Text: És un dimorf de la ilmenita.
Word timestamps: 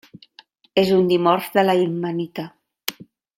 És 0.83 0.89
un 0.95 1.05
dimorf 1.11 1.51
de 1.59 1.65
la 1.67 1.75
ilmenita. 1.83 2.47